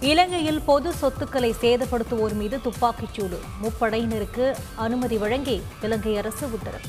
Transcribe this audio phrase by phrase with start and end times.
[0.00, 6.84] இலங்கையில் பொது சொத்துக்களை சேதப்படுத்துவோர் மீது துப்பாக்கிச்சூடு முப்படையினருக்கு அனுமதி வழங்கி இலங்கை அரசு உத்தரவு.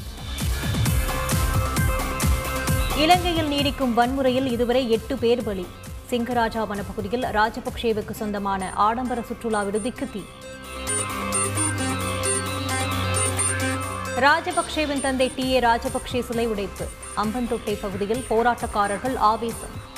[2.97, 5.68] இலங்கையில் நீடிக்கும் வன்முறையில் இதுவரை எட்டு பேர் பலி.
[6.12, 10.23] சிங்கராஜா வனப்பகுதியில் ராஜபக்சேவுக்கு சொந்தமான ஆடம்பர சுற்றுலா விடுதிக்கு தீ.
[14.15, 16.88] ராஜபக்சேவின் தந்தை டி ஏ ராஜபக்சே சிலை உடைப்பு.
[17.16, 19.89] அம்பந்தொட்டை பகுதியில் போராட்டக்காரர்கள் ஆவேசம்.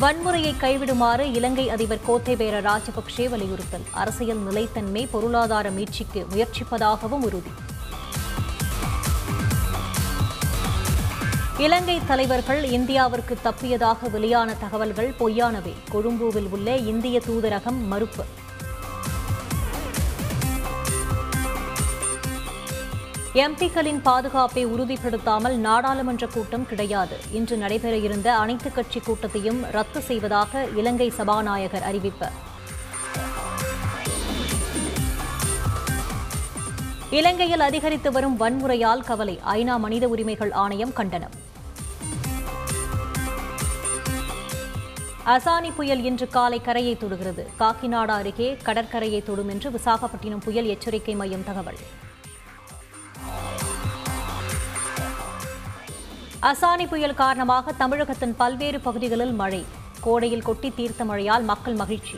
[0.00, 3.84] வன்முறையை கைவிடுமாறு இலங்கை அதிபர் கோத்தேபேர ராஜபக்சே வலியுறுத்தல்.
[3.92, 7.52] அரசியல் நிலைத்தன்மை பொருளாதார மீட்சிக்கு முயற்சிப்பதாகவும் உறுதி.
[11.58, 15.72] இலங்கை தலைவர்கள் இந்தியாவிற்கு தப்பியதாக வெளியான தகவல்கள் பொய்யானவை.
[15.90, 18.24] கொழும்புவில் உள்ள இந்திய தூதரகம் மறுப்பு.
[23.34, 27.16] எம்பிக்களின் பாதுகாப்பை உறுதிப்படுத்தாமல் நாடாளுமன்ற கூட்டம் கிடையாது.
[27.32, 32.28] இன்று நடைபெற இருந்த அனைத்துக் கட்சி கூட்டத்தையும் ரத்து செய்வதாக இலங்கை சபாநாயகர் அறிவிப்பு.
[37.10, 41.32] இலங்கையில் அதிகரித்து வரும் வன்முறையால் கவலை ஐநா மனித உரிமைகள் ஆணையம் கண்டனம்.
[45.26, 47.50] அசானி புயல் இன்று காலை கரையை தொடுகிறது.
[47.58, 51.76] காக்கிநாடா அருகே கடற்கரையை தொடும் என்று விசாகப்பட்டினம் புயல் எச்சரிக்கை மையம் தகவல்.
[56.48, 59.60] அசானி புயல் காரணமாக தமிழகத்தின் பல்வேறு பகுதிகளில் மழை.
[60.06, 62.16] கோடையில் கொட்டி தீர்த்த மழையால் மக்கள் மகிழ்ச்சி.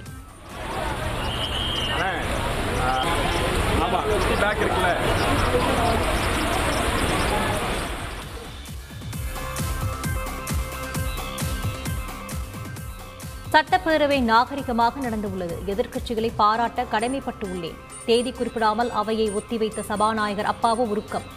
[13.53, 17.81] சட்டப்பேரவை நாகரிகமாக நடந்துள்ளது எதிர்க்கட்சிகளை பாராட்ட கடமைப்பட்டு உள்ளேன்.
[18.07, 21.29] தேதி குறிப்பிடாமல் அவையை ஒத்திவைத்த சபாநாயகர் அப்பாவு உருக்கம்.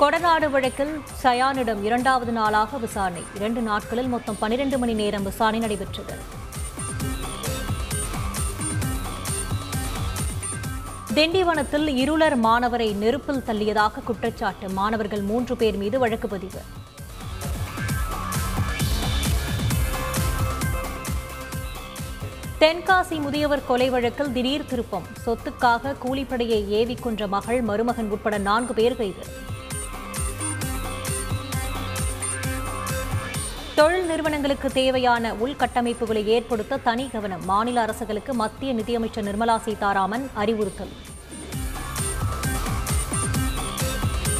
[0.00, 3.22] கொடநாடு வழக்கில் சயானிடம் இரண்டாவது நாளாக விசாரணை.
[3.34, 6.14] இரண்டு நாட்களில் மொத்தம் பனிரெண்டு மணி நேரம் விசாரணை நடைபெற்றது.
[11.14, 14.68] திண்டிவனத்தில் இருளர் மாணவரை நெருப்பில் தள்ளியதாக குற்றச்சாட்டு.
[14.68, 16.60] மாணவர்கள் மூன்று பேர் மீது வழக்கு பதிவு.
[22.60, 25.06] தென்காசி முதியவர் கொலை வழக்கில் திடீர் திருப்பம்.
[25.26, 29.54] சொத்துக்காக கூலிப்படையை ஏவிக் கொன்ற மகள் மருமகன் உட்பட நான்கு பேர் கைது.
[33.78, 37.44] தொழில் நிறுவனங்களுக்கு தேவையான உள்கட்டமைப்புகளை ஏற்படுத்த தனி கவனம்.
[37.44, 40.92] மாநில அரசுகளுக்கு மத்திய நிதியமைச்சர் நிர்மலா சீதாராமன் அறிவுறுத்தல்.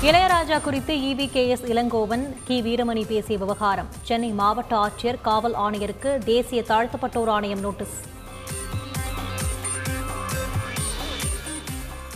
[0.02, 2.62] இளையராஜா குறித்து இவி கே எஸ் இளங்கோவன் கி.
[2.62, 3.88] வீரமணி பேசிய விவகாரம்.
[4.02, 7.96] சென்னை மாவட்ட ஆட்சியர் காவல் ஆணையருக்கு தேசிய தாழ்த்தப்பட்டோர் ஆணையம் நோட்டீஸ்.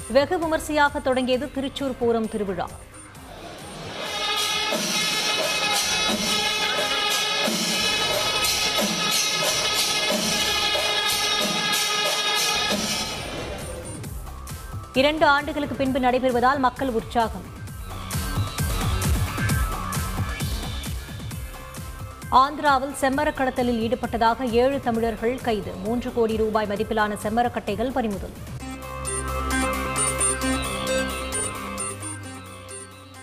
[0.08, 2.68] வெகு விமர்சையாக தொடங்கியது திருச்சூர் பூரம் திருவிழா.
[14.92, 17.58] இரண்டு ஆண்டுகளுக்கு பின்பு நடைபெறுவதால் மக்கள் உற்சாகம்.
[22.32, 25.72] ஆந்திராவில் செம்மரக் கடத்தலில் ஈடுபட்டதாக ஏழு தமிழர்கள் கைது.
[25.72, 28.32] மூன்று கோடி ரூபாய் மதிப்பிலான செம்மரக்கட்டைகள் பறிமுதல்.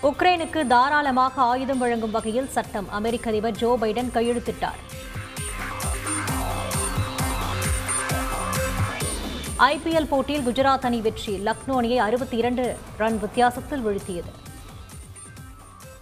[0.03, 2.91] உக்ரைனுக்கு தாராளமாக ஆயுதம் வழங்கும் வகையில் சட்டம்.
[2.91, 4.81] அமெரிக்க அதிபர் ஜோ பைடன் கையெழுத்திட்டார்.
[9.59, 11.41] ஐபிஎல் போட்டியில் குஜராத் அணி வெற்றி.
[11.45, 14.31] லக்னோ அணியை அறுபத்தி இரண்டு ரன் வித்தியாசத்தில் வீழ்த்தியது.